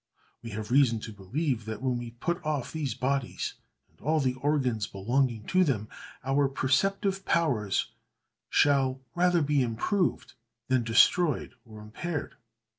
"We 0.41 0.49
have 0.57 0.71
reason 0.71 0.99
to 1.01 1.13
believe 1.13 1.65
that 1.65 1.79
when 1.79 1.99
we 1.99 2.09
put 2.09 2.43
off 2.43 2.71
these 2.71 2.95
bodies, 2.95 3.53
and 3.87 4.01
all 4.01 4.19
the 4.19 4.33
organs 4.33 4.87
belonging 4.87 5.43
to 5.53 5.63
them, 5.63 5.89
our 6.23 6.49
perceptive 6.49 7.23
powers 7.23 7.91
shall 8.49 8.99
rather 9.13 9.43
be 9.43 9.61
improved 9.61 10.33
than 10.69 10.81
destroyed 10.83 11.53
or 11.65 11.81
impaired. 11.81 12.33